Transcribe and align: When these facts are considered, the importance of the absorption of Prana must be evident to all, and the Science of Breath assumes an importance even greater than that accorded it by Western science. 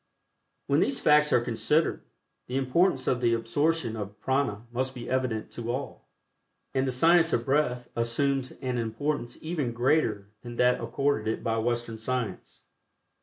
When 0.65 0.79
these 0.79 0.99
facts 0.99 1.31
are 1.31 1.39
considered, 1.41 2.01
the 2.47 2.57
importance 2.57 3.05
of 3.05 3.21
the 3.21 3.35
absorption 3.35 3.95
of 3.95 4.19
Prana 4.19 4.65
must 4.71 4.95
be 4.95 5.07
evident 5.07 5.51
to 5.51 5.71
all, 5.71 6.07
and 6.73 6.87
the 6.87 6.91
Science 6.91 7.33
of 7.33 7.45
Breath 7.45 7.87
assumes 7.95 8.51
an 8.63 8.79
importance 8.79 9.37
even 9.43 9.73
greater 9.73 10.29
than 10.41 10.55
that 10.55 10.81
accorded 10.81 11.27
it 11.27 11.43
by 11.43 11.59
Western 11.59 11.99
science. 11.99 12.63